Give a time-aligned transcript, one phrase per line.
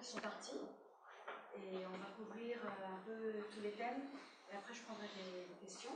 [0.00, 0.60] qui sont partis.
[1.56, 4.02] Et on va couvrir euh, un peu tous les thèmes.
[4.52, 5.90] Et après, je prendrai des questions.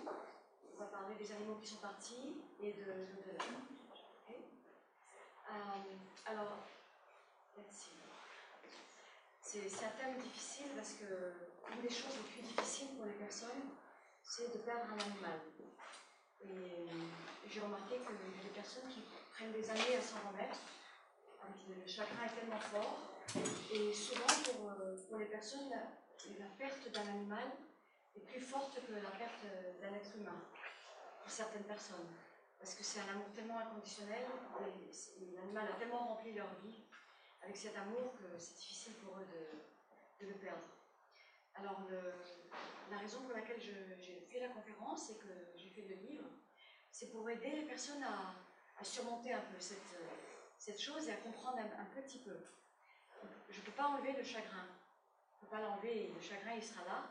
[0.74, 3.44] On va parler des animaux qui sont partis et de l'au-delà.
[5.50, 5.96] Euh,
[6.26, 6.58] alors,
[9.42, 11.04] C'est un thème difficile parce que
[11.74, 13.68] une des choses les plus difficiles pour les personnes,
[14.22, 15.38] c'est de perdre un animal.
[16.40, 16.88] Et
[17.50, 19.02] j'ai remarqué a des personnes qui
[19.34, 20.56] prennent des années à s'en remettre.
[21.68, 23.12] Le chagrin est tellement fort.
[23.72, 27.50] Et souvent, pour, euh, les personnes, la, perte d'un animal
[28.14, 29.44] est plus forte que la perte
[29.80, 30.42] d'un être humain,
[31.22, 32.08] pour certaines personnes.
[32.58, 34.26] Parce que c'est un amour tellement inconditionnel,
[35.20, 36.84] et l'animal a tellement rempli leur vie
[37.42, 39.26] avec cet amour que c'est difficile pour eux
[40.20, 40.62] de, le perdre.
[41.54, 41.80] Alors,
[42.90, 46.28] la raison pour laquelle j'ai fait la conférence et que j'ai fait le livre,
[46.92, 48.36] c'est pour aider les personnes à,
[48.84, 52.36] surmonter un peu cette, chose et à comprendre un petit peu.
[53.50, 54.66] Je ne peux pas enlever le chagrin.
[55.32, 57.04] Je ne peux pas l'enlever, le chagrin il sera là,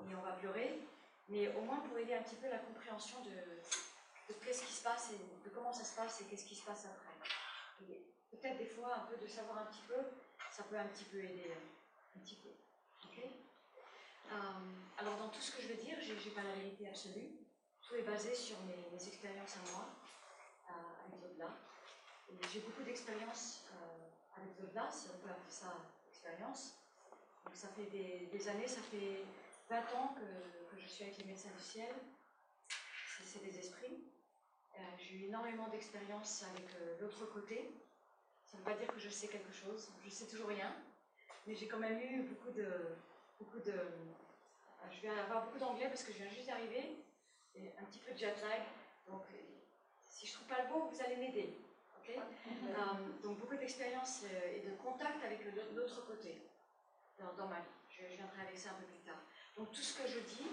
[0.00, 0.80] et on va pleurer,
[1.28, 5.12] mais au moins pour aider un petit peu la compréhension de, qu'est-ce qui se passe
[5.12, 7.94] et de comment ça se passe et qu'est-ce qui se passe après.
[8.30, 9.96] Peut-être des fois un peu de savoir un petit peu,
[10.50, 11.52] ça peut un petit peu aider,
[12.16, 12.50] un petit peu.
[14.32, 14.36] Euh,
[14.96, 17.30] alors dans tout ce que je vais dire, je n'ai pas la vérité absolue.
[17.82, 19.88] Tout est basé sur mes, mes expériences à moi,
[20.68, 21.50] euh, avec l'au-delà.
[22.52, 24.50] J'ai beaucoup d'expériences euh, avec
[24.90, 25.74] si on peut appeler ça
[26.08, 26.78] expérience.
[27.44, 29.24] Donc ça fait des, années, ça fait
[29.68, 31.94] 20 ans que, je suis avec les médecins du ciel.
[33.24, 34.02] C'est des esprits.
[34.74, 37.70] Euh, j'ai eu énormément d'expériences avec euh, l'autre côté.
[38.44, 40.74] Ça ne veut pas dire que je sais quelque chose, je sais toujours rien,
[41.46, 42.66] mais j'ai quand même eu beaucoup de,
[43.38, 43.70] beaucoup de.
[43.70, 47.04] Euh, je vais avoir beaucoup d'anglais parce que je viens juste d'arriver,
[47.54, 48.62] et un petit peu de jet lag.
[49.06, 49.22] Donc,
[50.08, 51.54] si je ne trouve pas le mot, vous allez m'aider.
[52.08, 55.40] Um, donc, beaucoup d'expérience et de contact avec
[55.74, 56.42] l'autre côté
[57.18, 57.66] dans, ma vie.
[57.90, 59.20] Je, viendrai avec ça un peu plus tard.
[59.56, 60.46] Donc, tout ce que je dis,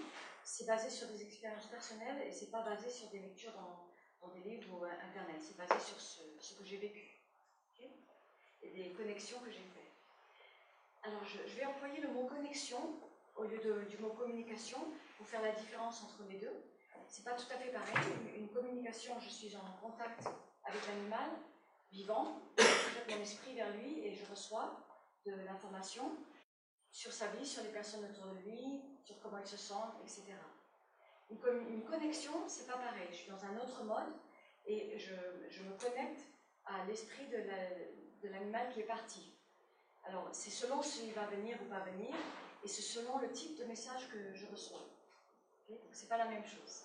[0.44, 4.50] c'est basé sur des expériences personnelles et c'est pas basé sur des lectures dans, des
[4.50, 5.40] livres ou internet.
[5.40, 7.22] C'est basé sur ce, que j'ai vécu
[7.72, 7.90] okay
[8.62, 9.92] et des connexions que j'ai faites.
[11.02, 13.00] Alors, je, vais employer le mot connexion
[13.36, 14.78] au lieu du mot communication
[15.16, 16.64] pour faire la différence entre les deux.
[17.06, 17.94] C'est pas tout à fait pareil.
[18.36, 20.28] Une communication, je suis en contact
[20.88, 21.30] avec l'animal
[21.90, 24.76] vivant, je mon esprit vers lui et je reçois
[25.24, 26.16] de l'information
[26.90, 30.24] sur sa vie, sur les personnes autour de lui, sur comment il se sent, etc.
[31.30, 31.38] Une,
[31.68, 33.08] une connexion, c'est pas pareil.
[33.10, 34.12] Je suis dans un autre mode
[34.66, 36.20] et je, me connecte
[36.64, 39.34] à l'esprit de l'animal la, qui est parti.
[40.04, 42.14] Alors, c'est selon s'il va venir ou pas venir,
[42.64, 44.80] et c'est selon le type de message que je reçois.
[45.64, 46.84] Okay Donc, c'est pas la même chose.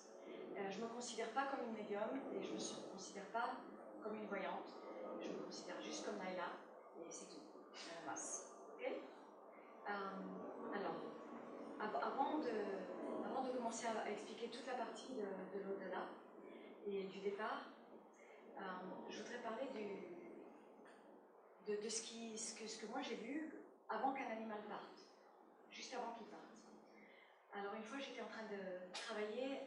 [0.56, 3.54] Euh, je me considère pas comme une médium et je me considère pas
[4.04, 4.68] comme une voyante.
[5.20, 6.52] Je me considère juste comme Naila
[7.00, 7.40] et c'est tout.
[7.88, 8.52] La masse.
[8.76, 9.00] Okay
[9.88, 9.90] euh,
[10.74, 10.96] alors,
[11.80, 12.50] av avant de,
[13.56, 16.06] commencer à, expliquer toute la partie de, de l'au-delà
[16.86, 17.70] et du départ,
[18.58, 18.60] euh,
[19.08, 19.66] je voudrais parler
[21.66, 22.02] de, ce,
[22.80, 23.54] que, moi j'ai vu
[23.88, 25.06] avant qu'un animal parte,
[25.70, 26.42] juste avant qu'il parte.
[27.54, 29.60] Alors une fois j'étais en train de travailler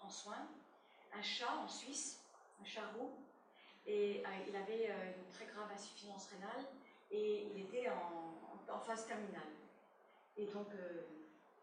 [0.00, 0.48] en soins
[1.12, 2.22] un chat en Suisse,
[2.60, 3.12] un chat roux,
[3.88, 6.66] et euh, il avait euh, une très grave insuffisance rénale
[7.10, 9.50] et il était en, phase terminale.
[10.36, 11.02] Et donc euh,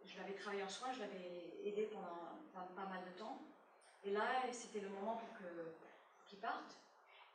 [0.04, 3.40] je l'avais travaillé en soins, je l'avais aidé pendant pas, mal de temps.
[4.04, 5.48] Et là, c'était le moment pour qu'il
[6.28, 6.78] qu parte.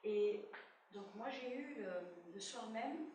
[0.05, 0.45] Et
[0.93, 1.77] donc moi j'ai eu,
[2.33, 3.07] le, soir même,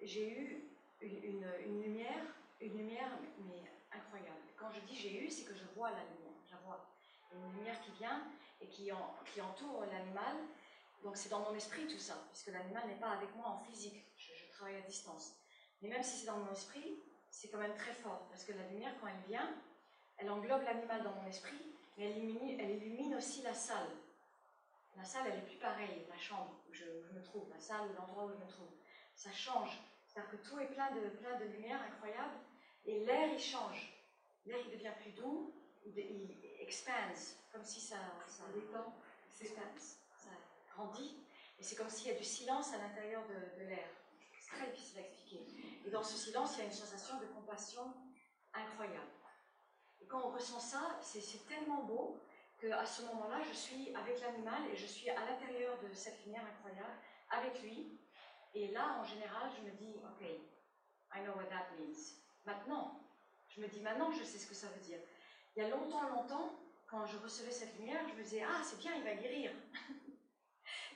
[0.00, 0.64] j'ai eu
[1.00, 2.24] une, lumière,
[2.60, 3.10] une lumière
[3.40, 4.40] mais incroyable.
[4.56, 6.88] Quand je dis j'ai eu, c'est que je vois la lumière, je la vois.
[7.34, 8.22] Une lumière qui vient
[8.60, 10.36] et qui entoure l'animal.
[11.06, 14.04] Donc c'est dans mon esprit tout ça, puisque l'animal n'est pas avec moi en physique,
[14.16, 15.36] je, je, travaille à distance.
[15.80, 17.00] Mais même si c'est dans mon esprit,
[17.30, 19.54] c'est quand même très fort, parce que la lumière, quand elle vient,
[20.16, 21.62] elle englobe l'animal dans mon esprit,
[21.96, 23.86] mais elle illumine, elle illumine aussi la salle.
[24.96, 27.60] La salle, elle n'est plus pareille, la chambre où je, où je, me trouve, la
[27.60, 28.72] salle ou l'endroit où je me trouve.
[29.14, 29.78] Ça change.
[30.08, 32.34] C'est-à-dire que tout est plein de, plein de lumière incroyable
[32.84, 33.92] et l'air, il change.
[34.44, 35.54] L'air, il devient plus doux,
[35.84, 37.14] il, il expand,
[37.52, 38.42] comme si ça, ça
[39.30, 39.78] s'expande,
[40.16, 40.30] ça
[41.58, 43.88] Et c'est comme s'il y a du silence à l'intérieur de, de l'air.
[44.38, 45.46] C'est très difficile à expliquer.
[45.84, 47.94] Et dans ce silence, il y a une sensation de compassion
[48.52, 49.10] incroyable.
[50.00, 52.20] Et quand on ressent ça, c'est tellement beau
[52.58, 56.44] qu'à ce moment-là, je suis avec l'animal et je suis à l'intérieur de cette lumière
[56.44, 56.94] incroyable,
[57.30, 57.98] avec lui.
[58.54, 62.16] Et là, en général, je me dis, OK, I know what that means.
[62.44, 63.00] Maintenant,
[63.48, 65.00] je me dis, maintenant, je sais ce que ça veut dire.
[65.54, 68.78] Il y a longtemps, longtemps, quand je recevais cette lumière, je me disais, ah, c'est
[68.78, 69.52] bien, il va guérir.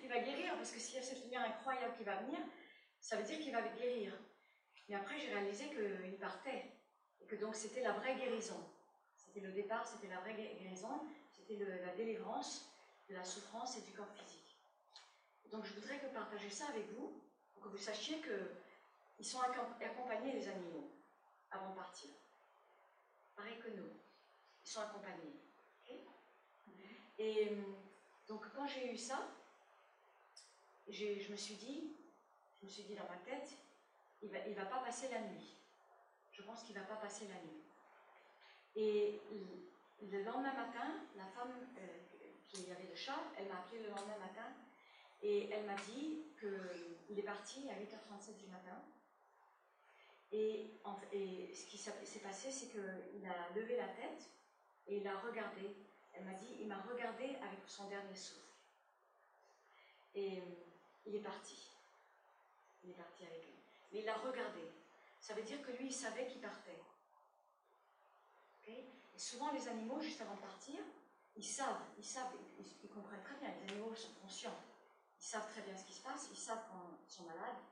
[0.02, 2.38] il va guérir, parce que s'il y a cette lumière incroyable qui va venir,
[3.00, 4.12] ça veut dire qu'il va guérir.
[4.88, 6.72] Mais après, j'ai réalisé qu'il partait.
[7.20, 8.60] Et que donc c'était la vraie guérison.
[9.14, 12.72] C'était le départ, c'était la vraie guérison, c'était la délivrance
[13.08, 14.56] de la souffrance et du corps physique.
[15.50, 17.22] Donc je voudrais que partager ça avec vous,
[17.52, 20.90] pour que vous sachiez qu'ils sont accompagnés, les animaux,
[21.50, 22.10] avant de partir.
[23.36, 23.90] Pareil que nous.
[24.64, 25.40] Ils sont accompagnés.
[27.18, 27.52] Et
[28.26, 29.28] donc quand j'ai eu ça,
[30.90, 31.96] je me suis dit,
[32.60, 33.56] je me suis dit dans ma tête,
[34.22, 35.56] il ne va, va pas passer la nuit.
[36.30, 37.62] Je pense qu'il ne va pas passer la nuit.
[38.76, 39.20] Et
[40.02, 41.86] le lendemain matin, la femme euh,
[42.48, 44.46] qui avait le chat, elle m'a appelé le lendemain matin
[45.22, 48.82] et elle m'a dit qu'il est parti à 8h37 du matin.
[50.32, 50.80] Et,
[51.12, 54.30] et ce qui s'est passé, c'est qu'il a levé la tête
[54.86, 55.76] et il a regardé.
[56.12, 58.40] Elle m'a dit, il m'a regardé avec son dernier souffle.
[60.14, 60.42] Et
[61.06, 61.70] il est parti.
[62.84, 63.54] Il est parti avec lui.
[63.92, 64.60] Mais il a regardé.
[65.20, 66.80] Ça veut dire que lui, il savait qu'il partait.
[68.66, 68.84] Et
[69.16, 70.78] souvent, les animaux, juste avant de partir,
[71.36, 73.50] ils savent, ils savent, ils, comprennent très bien.
[73.62, 74.58] Les animaux sont conscients.
[75.18, 76.28] Ils savent très bien ce qui se passe.
[76.30, 77.62] Ils savent quand ils sont malades.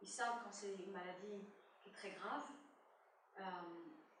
[0.00, 1.44] Ils savent quand c'est une maladie
[1.82, 2.44] qui est très grave.
[3.38, 3.42] Euh,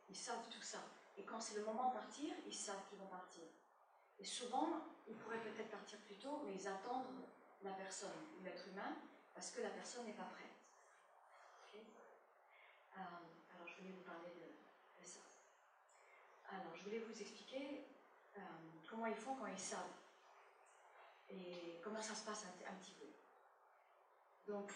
[0.08, 0.78] ils savent tout ça.
[1.16, 3.44] Et quand c'est le moment de partir, ils savent qu'ils vont partir.
[4.18, 4.68] Et souvent,
[5.08, 7.06] ils pourraient peut-être partir plus tôt, mais ils attendent
[7.64, 8.10] la personne,
[8.42, 8.96] l'être humain,
[9.34, 10.44] parce que la personne n'est pas prête.
[11.74, 13.00] Euh,
[13.54, 15.20] alors, je voulais vous parler de, ça.
[16.50, 17.86] Alors, je voulais vous expliquer
[18.36, 18.40] euh,
[18.88, 19.80] comment ils font quand ils savent
[21.30, 24.52] et comment ça se passe un, petit peu.
[24.52, 24.70] Donc,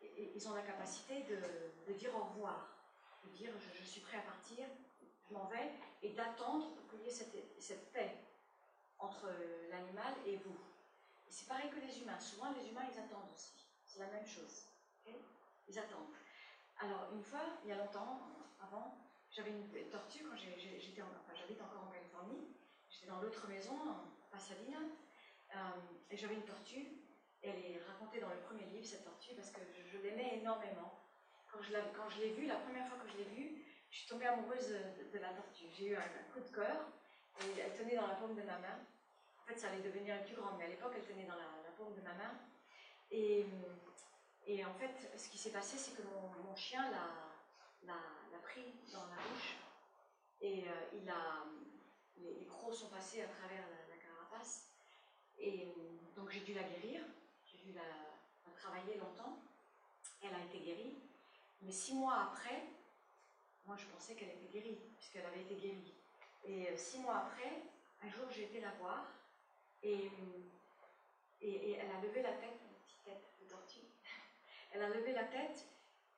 [0.00, 2.68] ils ont la capacité de, dire au revoir,
[3.24, 4.66] de dire je, suis prêt à partir,
[5.28, 5.70] je m'en vais,
[6.02, 8.16] et d'attendre qu'il y ait cette, cette paix
[8.98, 9.28] entre
[9.70, 10.58] l'animal et vous.
[11.30, 12.18] C'est pareil que les humains.
[12.18, 13.64] Souvent, les humains, ils attendent aussi.
[13.86, 14.66] C'est la même chose.
[15.06, 16.12] ils attendent.
[16.78, 18.20] Alors, une fois, il y a longtemps,
[18.60, 18.98] avant,
[19.30, 22.48] j'avais une tortue quand j'étais, enfin, j'habite encore en Californie.
[22.88, 24.78] J'étais dans l'autre maison, en Pasadena,
[25.54, 25.58] euh,
[26.10, 26.98] et j'avais une tortue.
[27.42, 29.60] Elle est racontée dans le premier livre, cette tortue, parce que
[29.92, 30.98] je, l'aimais énormément.
[31.52, 34.08] Quand je, quand je l'ai vue, la première fois que je l'ai vue, je suis
[34.08, 35.66] tombée amoureuse de, la tortue.
[35.72, 36.88] J'ai eu un, coup de cœur,
[37.40, 38.78] et elle tenait dans la paume de ma main.
[39.50, 41.92] Fait, ça allait devenir plus grande, mais à l'époque, elle tenait dans la, la paume
[41.94, 42.38] de ma main.
[43.10, 46.88] Et en fait, ce qui s'est passé, c'est que mon, chien
[47.82, 49.56] l'a pris dans la bouche
[50.40, 51.46] et euh, il a,
[52.16, 54.70] les, crocs sont passés à travers la, carapace.
[55.38, 55.72] Et
[56.16, 57.02] donc j'ai dû la guérir,
[57.44, 59.38] j'ai dû la, travailler longtemps.
[60.22, 60.98] Elle a été guérie.
[61.62, 62.62] Mais six mois après,
[63.66, 65.94] moi je pensais qu'elle était guérie, puisqu'elle avait été guérie.
[66.44, 67.62] Et euh, six mois après,
[68.02, 69.06] un jour j'ai été la voir
[69.82, 70.10] et,
[71.40, 73.86] et, elle a levé la tête, une petite tête de tortue,
[74.72, 75.66] elle a levé la tête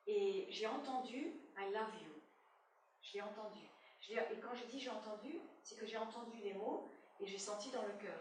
[0.07, 2.21] et j'ai entendu I love you.
[3.01, 3.59] Je l'ai entendu.
[4.09, 6.89] et quand je dis j'ai entendu, c'est que j'ai entendu les mots
[7.19, 8.19] et j'ai senti dans le cœur.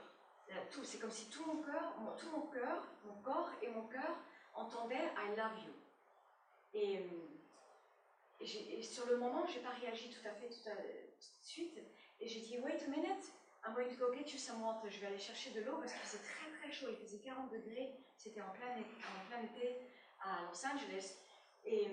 [0.70, 4.18] Tout, c'est comme si tout mon cœur, tout mon cœur, mon corps et mon cœur
[4.54, 5.72] entendaient I love you.
[6.74, 7.06] Et,
[8.82, 11.78] sur le moment, je n'ai pas réagi tout à fait tout, de suite.
[12.20, 13.32] Et j'ai dit, wait a minute,
[13.64, 14.90] I'm going to go get you some water.
[14.90, 16.88] Je vais aller chercher de l'eau parce que c'est très très chaud.
[16.90, 17.94] Il faisait 40 degrés.
[18.16, 19.78] C'était en plein, en plein été
[20.20, 21.16] à Los Angeles.
[21.64, 21.88] Et,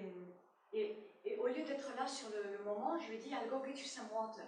[0.73, 3.79] et, au lieu d'être là sur le, moment, je lui ai dit I'll go get
[3.79, 4.45] you some water.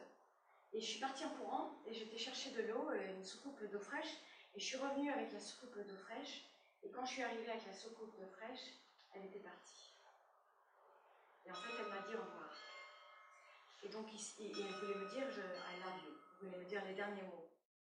[0.73, 4.17] Et je suis partie en courant et j'étais chercher de l'eau, une soucoupe d'eau fraîche.
[4.55, 6.45] Et je suis revenue avec la soucoupe d'eau fraîche.
[6.83, 8.81] Et quand je suis arrivée avec la soucoupe d'eau fraîche,
[9.13, 9.93] elle était partie.
[11.45, 12.55] Et en fait, elle m'a dit au revoir.
[13.83, 16.20] Et donc, il, voulait me dire je, I love you.
[16.41, 17.50] Elle voulait me dire les derniers mots.